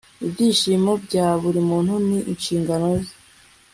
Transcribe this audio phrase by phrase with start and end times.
[0.25, 3.13] Ibyishimo bya buri muntu ni inshingano ze